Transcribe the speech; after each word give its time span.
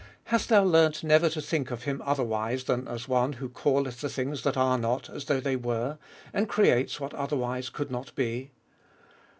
Hast 0.33 0.49
thou 0.49 0.63
learnt 0.63 1.03
never 1.03 1.29
to 1.29 1.39
think 1.43 1.69
of 1.69 1.83
Him 1.83 2.01
otherwise 2.03 2.63
than 2.63 2.87
as 2.87 3.05
the 3.05 3.11
One 3.11 3.33
who 3.33 3.49
calleth 3.49 4.01
the 4.01 4.09
things 4.09 4.41
that 4.41 4.57
are 4.57 4.79
not 4.79 5.11
as 5.11 5.25
though 5.25 5.39
they 5.39 5.55
were, 5.55 5.99
and 6.33 6.49
creates 6.49 6.99
what 6.99 7.13
otherwise 7.13 7.69
could 7.69 7.91
not 7.91 8.15
be 8.15 8.49